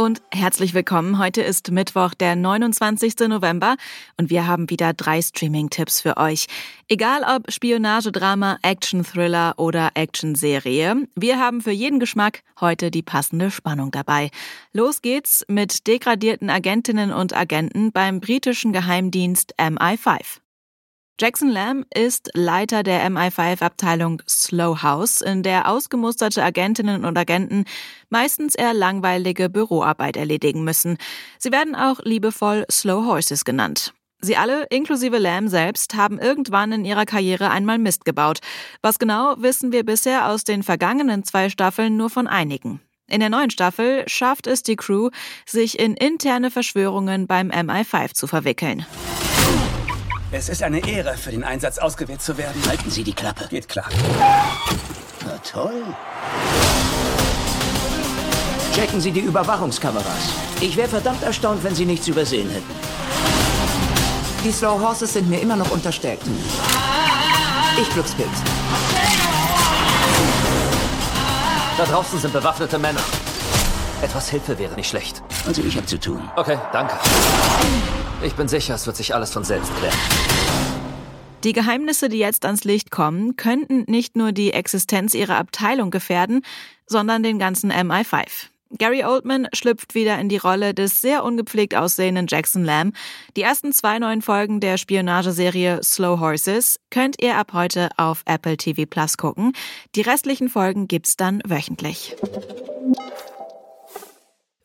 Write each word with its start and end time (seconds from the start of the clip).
Und 0.00 0.22
herzlich 0.32 0.72
willkommen. 0.72 1.18
Heute 1.18 1.42
ist 1.42 1.70
Mittwoch, 1.72 2.14
der 2.14 2.34
29. 2.34 3.28
November 3.28 3.76
und 4.16 4.30
wir 4.30 4.46
haben 4.46 4.70
wieder 4.70 4.94
drei 4.94 5.20
Streaming-Tipps 5.20 6.00
für 6.00 6.16
euch. 6.16 6.46
Egal 6.88 7.22
ob 7.22 7.52
Spionagedrama, 7.52 8.56
Action-Thriller 8.62 9.58
oder 9.58 9.90
Action-Serie, 9.92 11.06
wir 11.16 11.38
haben 11.38 11.60
für 11.60 11.70
jeden 11.70 12.00
Geschmack 12.00 12.42
heute 12.62 12.90
die 12.90 13.02
passende 13.02 13.50
Spannung 13.50 13.90
dabei. 13.90 14.30
Los 14.72 15.02
geht's 15.02 15.44
mit 15.48 15.86
degradierten 15.86 16.48
Agentinnen 16.48 17.12
und 17.12 17.36
Agenten 17.36 17.92
beim 17.92 18.20
britischen 18.20 18.72
Geheimdienst 18.72 19.54
MI5. 19.58 20.40
Jackson 21.20 21.50
Lamb 21.50 21.84
ist 21.94 22.30
Leiter 22.32 22.82
der 22.82 23.06
MI5-Abteilung 23.10 24.22
Slow 24.26 24.80
House, 24.80 25.20
in 25.20 25.42
der 25.42 25.68
ausgemusterte 25.68 26.42
Agentinnen 26.42 27.04
und 27.04 27.18
Agenten 27.18 27.66
meistens 28.08 28.54
eher 28.54 28.72
langweilige 28.72 29.50
Büroarbeit 29.50 30.16
erledigen 30.16 30.64
müssen. 30.64 30.96
Sie 31.38 31.52
werden 31.52 31.76
auch 31.76 32.00
liebevoll 32.02 32.64
Slow 32.70 33.04
Horses 33.04 33.44
genannt. 33.44 33.92
Sie 34.22 34.38
alle, 34.38 34.64
inklusive 34.70 35.18
Lamb 35.18 35.50
selbst, 35.50 35.94
haben 35.94 36.18
irgendwann 36.18 36.72
in 36.72 36.86
ihrer 36.86 37.04
Karriere 37.04 37.50
einmal 37.50 37.76
Mist 37.76 38.06
gebaut. 38.06 38.38
Was 38.80 38.98
genau, 38.98 39.34
wissen 39.36 39.72
wir 39.72 39.84
bisher 39.84 40.26
aus 40.26 40.44
den 40.44 40.62
vergangenen 40.62 41.22
zwei 41.24 41.50
Staffeln 41.50 41.98
nur 41.98 42.08
von 42.08 42.28
einigen. 42.28 42.80
In 43.10 43.20
der 43.20 43.28
neuen 43.28 43.50
Staffel 43.50 44.04
schafft 44.06 44.46
es 44.46 44.62
die 44.62 44.76
Crew, 44.76 45.10
sich 45.44 45.78
in 45.78 45.96
interne 45.96 46.50
Verschwörungen 46.50 47.26
beim 47.26 47.50
MI5 47.50 48.14
zu 48.14 48.26
verwickeln. 48.26 48.86
Es 50.32 50.48
ist 50.48 50.62
eine 50.62 50.86
Ehre, 50.86 51.16
für 51.16 51.32
den 51.32 51.42
Einsatz 51.42 51.78
ausgewählt 51.78 52.22
zu 52.22 52.38
werden. 52.38 52.62
Halten 52.68 52.88
Sie 52.88 53.02
die 53.02 53.12
Klappe. 53.12 53.48
Geht 53.48 53.68
klar. 53.68 53.88
Na 55.24 55.36
toll. 55.38 55.82
Checken 58.72 59.00
Sie 59.00 59.10
die 59.10 59.20
Überwachungskameras. 59.20 60.30
Ich 60.60 60.76
wäre 60.76 60.86
verdammt 60.86 61.24
erstaunt, 61.24 61.64
wenn 61.64 61.74
Sie 61.74 61.84
nichts 61.84 62.06
übersehen 62.06 62.48
hätten. 62.48 62.70
Die 64.44 64.52
Slow 64.52 64.80
Horses 64.80 65.12
sind 65.14 65.28
mir 65.28 65.40
immer 65.40 65.56
noch 65.56 65.70
unterstellt. 65.72 66.20
Ich 67.80 67.90
Glückspilz. 67.90 68.28
Da 71.76 71.84
draußen 71.86 72.20
sind 72.20 72.32
bewaffnete 72.32 72.78
Männer. 72.78 73.02
Etwas 74.00 74.28
Hilfe 74.28 74.56
wäre 74.58 74.74
nicht 74.76 74.90
schlecht. 74.90 75.22
Also 75.46 75.62
ich 75.62 75.76
habe 75.76 75.86
zu 75.86 75.98
tun. 75.98 76.20
Okay, 76.36 76.58
danke. 76.72 76.94
Ich 78.22 78.34
bin 78.34 78.48
sicher, 78.48 78.74
es 78.74 78.86
wird 78.86 78.96
sich 78.96 79.14
alles 79.14 79.32
von 79.32 79.44
selbst 79.44 79.74
klären. 79.76 79.96
Die 81.44 81.54
Geheimnisse, 81.54 82.10
die 82.10 82.18
jetzt 82.18 82.44
ans 82.44 82.64
Licht 82.64 82.90
kommen, 82.90 83.36
könnten 83.36 83.84
nicht 83.88 84.14
nur 84.14 84.32
die 84.32 84.52
Existenz 84.52 85.14
ihrer 85.14 85.38
Abteilung 85.38 85.90
gefährden, 85.90 86.42
sondern 86.86 87.22
den 87.22 87.38
ganzen 87.38 87.72
MI5. 87.72 88.50
Gary 88.78 89.04
Oldman 89.04 89.48
schlüpft 89.52 89.94
wieder 89.94 90.18
in 90.18 90.28
die 90.28 90.36
Rolle 90.36 90.74
des 90.74 91.00
sehr 91.00 91.24
ungepflegt 91.24 91.74
aussehenden 91.74 92.26
Jackson 92.28 92.62
Lamb. 92.62 92.94
Die 93.36 93.42
ersten 93.42 93.72
zwei 93.72 93.98
neuen 93.98 94.22
Folgen 94.22 94.60
der 94.60 94.76
Spionageserie 94.76 95.80
Slow 95.82 96.20
Horses 96.20 96.78
könnt 96.90 97.20
ihr 97.20 97.36
ab 97.36 97.52
heute 97.52 97.88
auf 97.96 98.22
Apple 98.26 98.56
TV 98.56 98.84
Plus 98.88 99.16
gucken. 99.16 99.54
Die 99.96 100.02
restlichen 100.02 100.48
Folgen 100.48 100.86
gibt's 100.86 101.16
dann 101.16 101.42
wöchentlich. 101.44 102.14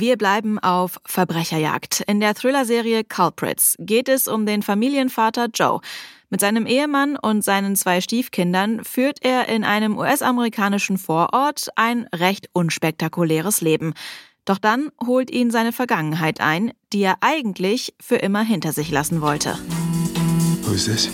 Wir 0.00 0.16
bleiben 0.16 0.58
auf 0.58 0.98
Verbrecherjagd. 1.04 2.00
In 2.06 2.20
der 2.20 2.34
Thriller-Serie 2.34 3.04
Culprits 3.04 3.76
geht 3.78 4.08
es 4.08 4.28
um 4.28 4.46
den 4.46 4.62
Familienvater 4.62 5.48
Joe. 5.52 5.82
Mit 6.30 6.40
seinem 6.40 6.64
Ehemann 6.64 7.18
und 7.18 7.44
seinen 7.44 7.76
zwei 7.76 8.00
Stiefkindern 8.00 8.82
führt 8.82 9.18
er 9.20 9.50
in 9.50 9.62
einem 9.62 9.98
US-amerikanischen 9.98 10.96
Vorort 10.96 11.68
ein 11.76 12.08
recht 12.14 12.48
unspektakuläres 12.54 13.60
Leben. 13.60 13.92
Doch 14.46 14.56
dann 14.56 14.88
holt 15.06 15.30
ihn 15.30 15.50
seine 15.50 15.70
Vergangenheit 15.70 16.40
ein, 16.40 16.72
die 16.94 17.02
er 17.02 17.16
eigentlich 17.20 17.92
für 18.00 18.16
immer 18.16 18.40
hinter 18.40 18.72
sich 18.72 18.90
lassen 18.90 19.20
wollte. 19.20 19.58
Who's 20.62 20.86
this? 20.86 21.10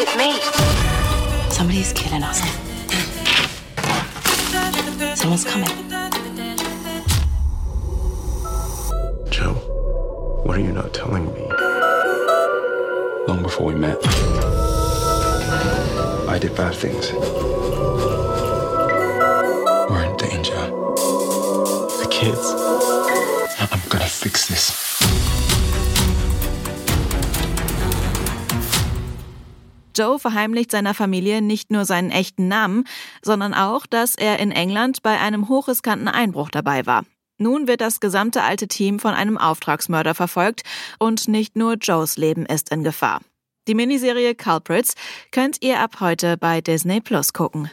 It's 0.00 0.14
me. 0.16 0.34
Somebody's 1.50 1.92
killing 1.92 2.22
us. 2.22 2.40
Someone's 5.16 5.44
coming. 5.44 5.91
What 10.44 10.56
are 10.56 10.60
you 10.60 10.72
not 10.72 10.92
telling 10.92 11.26
me? 11.32 11.46
Long 13.28 13.42
before 13.42 13.66
we 13.66 13.74
met, 13.74 13.98
I 16.28 16.38
did 16.40 16.54
bad 16.56 16.74
things. 16.74 17.12
We're 19.88 20.02
in 20.02 20.16
danger. 20.16 20.66
The 22.00 22.08
kids. 22.10 22.54
I'm 23.70 23.80
gonna 23.88 24.06
fix 24.06 24.48
this. 24.48 24.72
Joe 29.94 30.18
verheimlicht 30.18 30.70
seiner 30.70 30.94
Familie 30.94 31.42
nicht 31.42 31.70
nur 31.70 31.84
seinen 31.84 32.10
echten 32.10 32.48
Namen, 32.48 32.84
sondern 33.20 33.52
auch, 33.52 33.86
dass 33.86 34.14
er 34.14 34.38
in 34.38 34.50
England 34.50 35.02
bei 35.02 35.20
einem 35.20 35.48
hochriskanten 35.48 36.08
Einbruch 36.08 36.50
dabei 36.50 36.86
war. 36.86 37.04
Nun 37.42 37.66
wird 37.66 37.80
das 37.80 37.98
gesamte 37.98 38.42
alte 38.42 38.68
Team 38.68 39.00
von 39.00 39.14
einem 39.14 39.36
Auftragsmörder 39.36 40.14
verfolgt 40.14 40.62
und 41.00 41.26
nicht 41.26 41.56
nur 41.56 41.74
Joes 41.74 42.16
Leben 42.16 42.46
ist 42.46 42.70
in 42.70 42.84
Gefahr. 42.84 43.20
Die 43.66 43.74
Miniserie 43.74 44.36
Culprits 44.36 44.94
könnt 45.32 45.58
ihr 45.60 45.80
ab 45.80 45.96
heute 45.98 46.36
bei 46.36 46.60
Disney 46.60 47.00
Plus 47.00 47.32
gucken. 47.32 47.68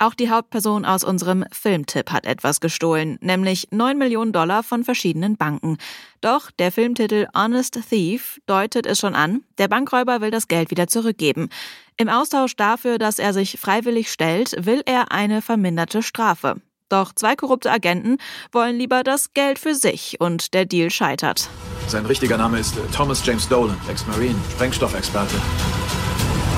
Auch 0.00 0.14
die 0.14 0.30
Hauptperson 0.30 0.84
aus 0.84 1.02
unserem 1.02 1.44
Filmtipp 1.50 2.12
hat 2.12 2.24
etwas 2.24 2.60
gestohlen, 2.60 3.18
nämlich 3.20 3.66
9 3.72 3.98
Millionen 3.98 4.32
Dollar 4.32 4.62
von 4.62 4.84
verschiedenen 4.84 5.36
Banken. 5.36 5.76
Doch 6.20 6.52
der 6.52 6.70
Filmtitel 6.70 7.26
Honest 7.36 7.80
Thief 7.90 8.40
deutet 8.46 8.86
es 8.86 9.00
schon 9.00 9.16
an, 9.16 9.42
der 9.58 9.66
Bankräuber 9.66 10.20
will 10.20 10.30
das 10.30 10.46
Geld 10.46 10.70
wieder 10.70 10.86
zurückgeben. 10.86 11.48
Im 11.96 12.08
Austausch 12.08 12.54
dafür, 12.54 12.98
dass 12.98 13.18
er 13.18 13.32
sich 13.32 13.58
freiwillig 13.58 14.12
stellt, 14.12 14.54
will 14.66 14.82
er 14.86 15.10
eine 15.10 15.42
verminderte 15.42 16.04
Strafe. 16.04 16.60
Doch 16.88 17.12
zwei 17.14 17.36
korrupte 17.36 17.70
Agenten 17.70 18.18
wollen 18.52 18.78
lieber 18.78 19.02
das 19.02 19.32
Geld 19.34 19.58
für 19.58 19.74
sich 19.74 20.20
und 20.20 20.54
der 20.54 20.64
Deal 20.64 20.90
scheitert. 20.90 21.48
Sein 21.86 22.06
richtiger 22.06 22.36
Name 22.36 22.58
ist 22.58 22.76
äh, 22.76 22.80
Thomas 22.94 23.24
James 23.24 23.48
Dolan, 23.48 23.76
Ex-Marine, 23.88 24.38
Sprengstoffexperte. 24.52 25.34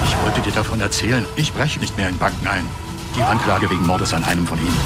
Ich 0.05 0.17
wollte 0.25 0.41
dir 0.41 0.53
davon 0.53 0.81
erzählen. 0.81 1.25
Ich 1.37 1.53
breche 1.53 1.81
nicht 1.81 1.97
mehr 1.97 2.09
in 2.09 2.19
Banken 2.19 2.47
ein. 2.47 2.69
Die 3.17 3.23
Anklage 3.23 3.71
wegen 3.71 3.87
Mordes 3.87 4.15
an 4.15 4.25
einem 4.25 4.47
von 4.47 4.59
ihnen. 4.59 4.81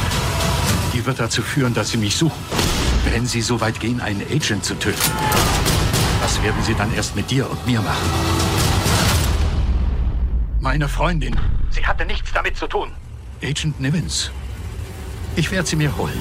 Die 0.93 1.05
wird 1.05 1.21
dazu 1.21 1.43
führen, 1.43 1.75
dass 1.75 1.91
sie 1.91 1.99
mich 1.99 2.17
suchen. 2.17 2.39
Wenn 3.05 3.27
sie 3.27 3.43
so 3.43 3.61
weit 3.61 3.81
gehen, 3.81 4.01
einen 4.01 4.23
Agent 4.23 4.65
zu 4.65 4.75
töten. 4.79 5.11
Was 6.23 6.43
werden 6.43 6.63
sie 6.63 6.75
dann 6.75 6.93
erst 6.95 7.17
mit 7.17 7.31
dir 7.31 7.51
und 7.51 7.67
mir 7.67 7.81
machen? 7.83 8.09
Meine 10.61 10.89
Freundin. 10.89 11.39
Sie 11.71 11.87
hatte 11.87 12.07
nichts 12.07 12.33
damit 12.33 12.57
zu 12.57 12.67
tun. 12.67 12.93
Agent 13.43 13.79
Nivens. 13.79 14.31
Ich 15.37 15.51
werde 15.51 15.69
sie 15.69 15.77
mir 15.77 15.97
holen. 15.97 16.21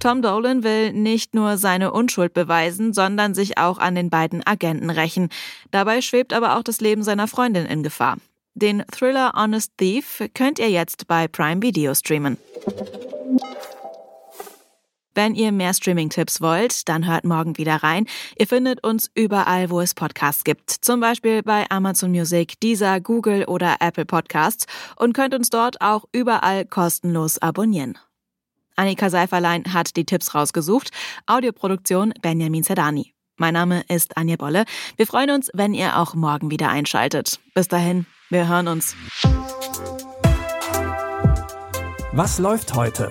Tom 0.00 0.20
Dolan 0.20 0.62
will 0.62 0.92
nicht 0.92 1.34
nur 1.34 1.56
seine 1.56 1.92
Unschuld 1.92 2.34
beweisen, 2.34 2.92
sondern 2.92 3.34
sich 3.34 3.56
auch 3.56 3.78
an 3.78 3.94
den 3.94 4.10
beiden 4.10 4.46
Agenten 4.46 4.90
rächen. 4.90 5.30
Dabei 5.70 6.02
schwebt 6.02 6.32
aber 6.32 6.56
auch 6.56 6.62
das 6.62 6.80
Leben 6.80 7.02
seiner 7.02 7.26
Freundin 7.26 7.64
in 7.66 7.82
Gefahr. 7.82 8.18
Den 8.54 8.84
Thriller 8.92 9.32
Honest 9.34 9.72
Thief 9.78 10.22
könnt 10.34 10.58
ihr 10.58 10.70
jetzt 10.70 11.06
bei 11.06 11.26
Prime 11.26 11.62
Video 11.62 11.94
streamen. 11.94 12.36
Wenn 15.14 15.34
ihr 15.34 15.52
mehr 15.52 15.72
Streaming-Tipps 15.72 16.40
wollt, 16.40 16.88
dann 16.88 17.06
hört 17.06 17.24
morgen 17.24 17.56
wieder 17.56 17.76
rein. 17.76 18.06
Ihr 18.36 18.46
findet 18.46 18.84
uns 18.84 19.10
überall, 19.14 19.70
wo 19.70 19.80
es 19.80 19.94
Podcasts 19.94 20.42
gibt. 20.42 20.70
Zum 20.70 21.00
Beispiel 21.00 21.42
bei 21.42 21.66
Amazon 21.70 22.10
Music, 22.10 22.58
Deezer, 22.60 23.00
Google 23.00 23.44
oder 23.44 23.76
Apple 23.80 24.06
Podcasts 24.06 24.66
und 24.96 25.12
könnt 25.12 25.34
uns 25.34 25.50
dort 25.50 25.80
auch 25.80 26.04
überall 26.12 26.64
kostenlos 26.64 27.38
abonnieren. 27.38 27.96
Annika 28.76 29.08
Seiferlein 29.08 29.72
hat 29.72 29.96
die 29.96 30.04
Tipps 30.04 30.34
rausgesucht. 30.34 30.90
Audioproduktion 31.26 32.12
Benjamin 32.20 32.64
Zerdani. 32.64 33.14
Mein 33.36 33.54
Name 33.54 33.84
ist 33.88 34.16
Anja 34.16 34.36
Bolle. 34.36 34.64
Wir 34.96 35.06
freuen 35.06 35.30
uns, 35.30 35.50
wenn 35.54 35.74
ihr 35.74 35.98
auch 35.98 36.14
morgen 36.14 36.50
wieder 36.50 36.68
einschaltet. 36.68 37.40
Bis 37.54 37.68
dahin, 37.68 38.06
wir 38.30 38.48
hören 38.48 38.68
uns. 38.68 38.96
Was 42.12 42.38
läuft 42.38 42.74
heute? 42.74 43.10